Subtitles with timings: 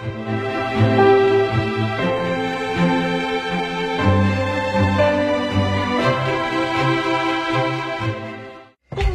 [0.00, 0.06] 宫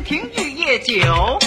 [0.03, 1.39] 廷玉液酒，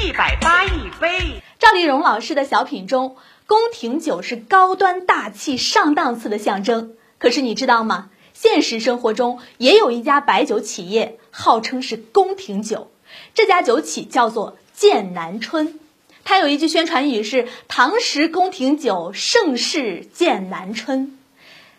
[0.00, 1.42] 一百八一杯。
[1.58, 3.16] 赵丽蓉老师的小品中，
[3.48, 6.94] 宫廷酒是高端大气上档次的象征。
[7.18, 8.10] 可是你知道吗？
[8.32, 12.92] 现实生活中也有一家白酒企业，号称是宫廷酒。
[13.34, 15.80] 这家酒企叫做剑南春，
[16.28, 21.16] 它有一句宣传语是“唐时宫廷酒，盛世剑南春”。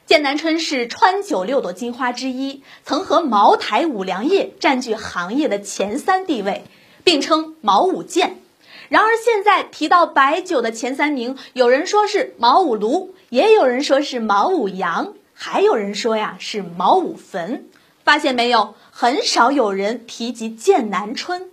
[0.08, 6.64] 剑南春是川酒六朵金花之一，曾和茅台、五粮液占据行业的前三地位，
[7.04, 8.42] 并称“茅五剑”。
[8.90, 15.14] 然而现在提到白酒的前三名，有人说是茅五炉，也有人说是茅五羊。
[15.36, 17.66] 还有人说呀是茅五坟，
[18.04, 18.74] 发现没有？
[18.90, 21.52] 很少有人提及剑南春。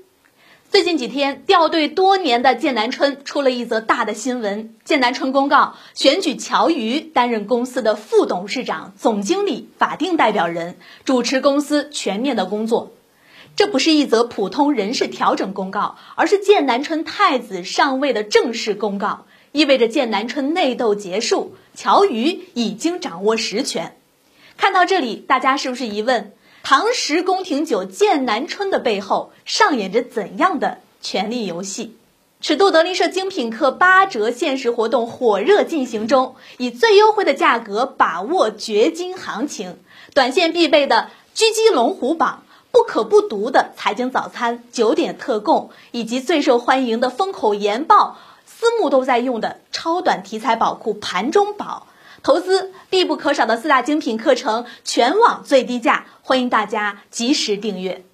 [0.76, 12.92] 最近几天，掉队多年的剑南春出了一则大的新闻：剑南春公告选举乔瑜担任公司的副董事长、总经理、法定代表人，主持公司全面的工作。
[13.56, 19.24] 这不是一则普通人事调整公告，而是剑南春太子上位的正式公告。
[19.52, 23.96] 意味着剑南春内斗结束，乔瑜已经掌握实权。
[24.58, 26.32] 看到这里，大家是不是疑问：
[26.68, 31.96] 唐时宫廷酒剑南春的背后上演着怎样的权力游戏？
[32.40, 39.78] 尺度德林社精品课八折限时活动火热进行中，以最优惠的价格把握掘金行情，
[40.12, 42.42] 短线必备的狙击龙虎榜、
[42.72, 48.18] 不可不读的财经早餐九点特供，以及最受欢迎的风口研报。
[48.44, 51.86] 私募都在用的超短题材宝库盘中宝，
[52.26, 58.04] 投资必不可少的四大精品课程，全网最低价，欢迎大家及时订阅。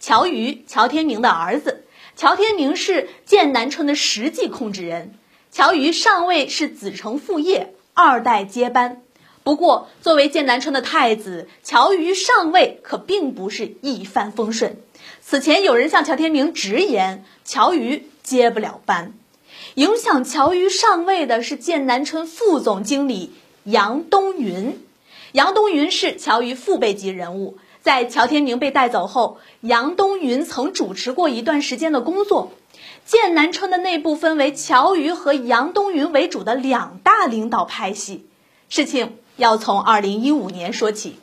[0.00, 1.84] 乔瑜，乔天明的儿子，
[2.16, 5.12] 乔天明是剑南春的实际控制人，
[5.52, 9.02] 乔瑜上位是子承父业，二代接班。
[9.44, 14.78] 不过，作为剑南春的太子，乔瑜上位可并不是一帆风顺。
[15.20, 19.14] 此前有人向乔天明直言，乔瑜接不了班。
[19.74, 23.32] 影响乔瑜上位的是剑南春副总经理
[23.64, 24.78] 杨东云。
[25.32, 32.52] 杨东云是乔瑜父辈级人物，在乔天明被带走后，杨东云曾主持过一段时间的工作。
[33.06, 38.26] 剑南春的内部分为乔瑜和杨东云为主的两大领导派系。
[38.68, 41.16] 事情要从二零一五年说起。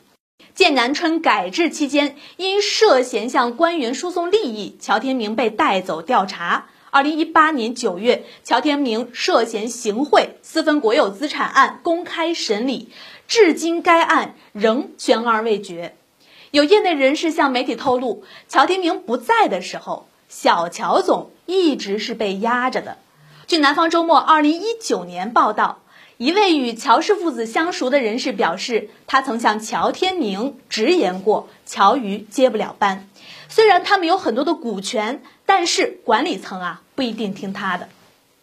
[0.54, 6.66] 剑南春改制期间，因涉嫌向官员输送利益，乔天明被带走调查。
[6.96, 12.88] 二零一八年九月，乔天明涉嫌行贿、私分国有资产案公开审理，
[13.28, 15.94] 至今该案仍悬而未决。
[16.52, 22.96] 有业内人士向媒体透露，乔天明不在的时候，小乔总一直是被压着的。
[23.46, 25.80] 据南方周末二零一九年报道。
[26.16, 33.06] 一位与乔氏父子相熟的人士表示，他曾向乔天明直言过，乔瑜接不了班。
[33.50, 37.88] 虽然他们有很多的股权，但是管理层啊不一定听他的。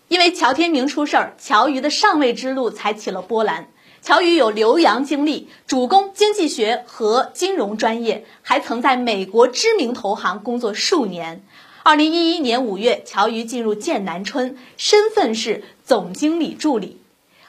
[0.07, 3.67] 因为乔天明出事儿，乔瑜的上位之路才起了波澜。
[4.01, 11.41] 乔瑜有留洋经历，主攻经济学和金融专业，还曾在美国知名投行工作数年。
[11.83, 17.01] 二零一一年五月，乔瑜进入剑南春，身份是总经理助理。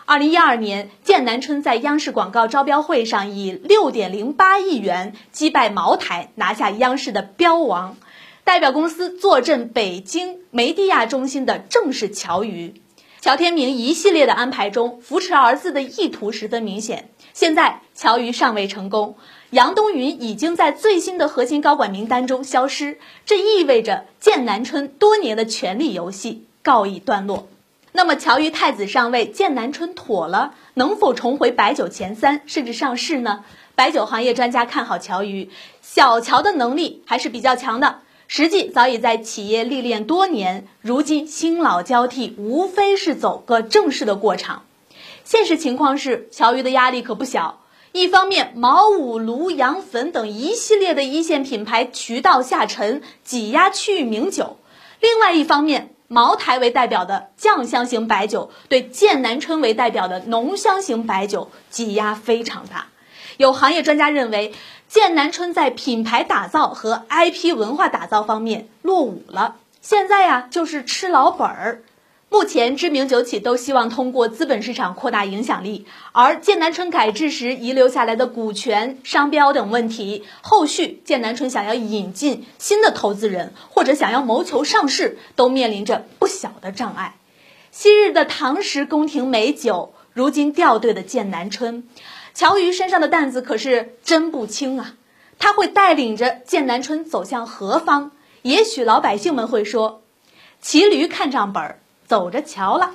[0.07, 7.97] 二零一二年，剑南春在央视广告招标会上以六点零八亿元击败茅台，拿下央视的标王。
[8.45, 12.75] 代表公司坐镇北京梅地亚中心的正是乔瑜。
[13.23, 17.09] 乔天明一系列的安排中，扶持儿子的意图十分明显。
[17.33, 19.17] 现在乔瑜尚未成功，
[19.49, 27.49] 杨东云已经在最新的核心高管名单中消失，这意味着剑南春多年的权力游戏告一段落。
[27.93, 33.45] 那么，乔瑜太子上位，剑南春妥了，能否重回白酒前三，甚至上市呢？
[33.75, 35.51] 白酒行业专家看好乔瑜，
[35.81, 38.01] 小乔的能力还是比较强的，
[38.37, 44.65] 实际早已在企业历练多年，如今新老交替，无非是走个正式的过场。
[45.23, 47.61] 现实情况是，乔瑜的压力可不小。
[47.93, 54.57] 一方面，茅五、庐阳汾等一系列的一线品牌渠道下沉，挤压区域名酒；
[54.99, 62.89] 另外一方面，茅台为代表的酱香型白酒对剑南春为代表的浓香型白酒挤压非常大。
[63.37, 64.53] 有行业专家认为，
[64.89, 69.57] 剑南春在品牌打造和 IP 文化打造方面落伍了。
[69.81, 71.83] 现在呀，就是吃老本儿。
[72.31, 87.15] 目前知名酒企都希望通过资本市场扩大影响力，而剑南春改制时遗留下来的股权、商标等问题，后续剑南春想要引进新的投资人或者想要谋求上市，都面临着不小的障碍。
[87.71, 91.87] 昔日的唐时宫廷美酒，如今掉队的剑南春，
[92.35, 94.97] 乔瑜身上的担子可是真不轻啊！
[95.39, 98.11] 他会带领着剑南春走向何方？
[98.43, 100.03] 也许老百姓们会说
[100.61, 102.91] ：“骑驴看账本。”走着瞧了，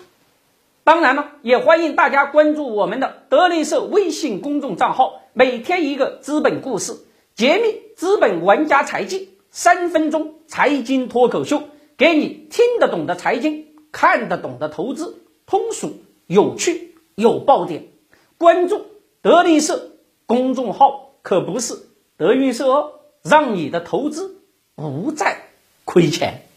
[0.84, 6.96] 当然了，也欢迎大家关注我们的德林社微信公众账号，每天一个资本故事，
[7.34, 11.64] 揭秘资本玩家财技，三分钟财经脱口秀，
[11.98, 17.88] 给你听得懂的财经，看得懂的投资，通俗有趣有爆点。
[18.38, 18.86] 关注
[19.22, 21.78] 德力社公众号可不是
[22.16, 22.92] 德云社哦，
[23.24, 24.44] 让你的投资
[24.76, 25.50] 不再
[25.84, 26.49] 亏钱。